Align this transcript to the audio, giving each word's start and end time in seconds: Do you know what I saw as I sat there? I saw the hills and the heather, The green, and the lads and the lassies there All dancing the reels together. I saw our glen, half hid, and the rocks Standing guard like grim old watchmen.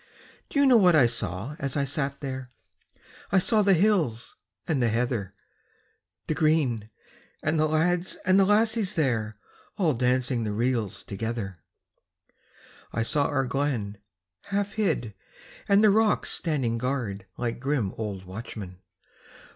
Do 0.49 0.59
you 0.59 0.65
know 0.65 0.77
what 0.79 0.95
I 0.95 1.05
saw 1.05 1.55
as 1.59 1.77
I 1.77 1.85
sat 1.85 2.21
there? 2.21 2.49
I 3.31 3.37
saw 3.37 3.61
the 3.61 3.75
hills 3.75 4.35
and 4.67 4.81
the 4.81 4.89
heather, 4.89 5.35
The 6.25 6.33
green, 6.33 6.89
and 7.43 7.59
the 7.59 7.67
lads 7.67 8.15
and 8.25 8.39
the 8.39 8.45
lassies 8.45 8.95
there 8.95 9.35
All 9.77 9.93
dancing 9.93 10.43
the 10.43 10.53
reels 10.53 11.03
together. 11.03 11.53
I 12.91 13.03
saw 13.03 13.27
our 13.27 13.45
glen, 13.45 13.99
half 14.45 14.71
hid, 14.73 15.13
and 15.69 15.83
the 15.83 15.91
rocks 15.91 16.31
Standing 16.31 16.79
guard 16.79 17.27
like 17.37 17.59
grim 17.59 17.93
old 17.95 18.25
watchmen. 18.25 18.77